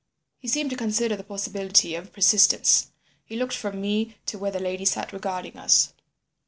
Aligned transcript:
"He 0.39 0.47
seemed 0.47 0.71
to 0.71 0.75
consider 0.75 1.15
the 1.15 1.23
possibility 1.23 1.93
of 1.93 2.11
persistence. 2.11 2.87
He 3.23 3.35
looked 3.35 3.53
from 3.53 3.79
me 3.79 4.17
to 4.25 4.39
where 4.39 4.49
the 4.49 4.59
lady 4.59 4.83
sat 4.85 5.13
regarding 5.13 5.57
us. 5.57 5.93